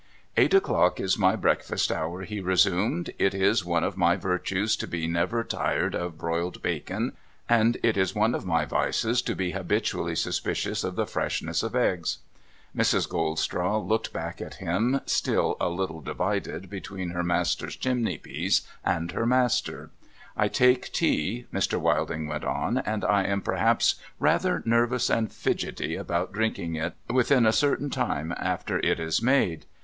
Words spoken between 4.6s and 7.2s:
to be never tired of broiled bacon,